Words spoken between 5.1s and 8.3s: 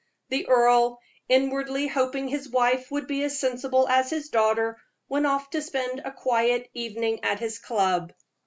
off to spend a quiet evening at his club.